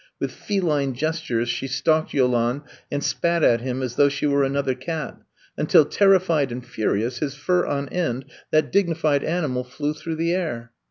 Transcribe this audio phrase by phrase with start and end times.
[0.19, 4.73] With feline gestures, she stalked Yolande and spat at him as though she were another
[4.73, 5.15] cat,
[5.57, 10.71] until terrified and furious, his fur on end, that dignified animal flew through the air.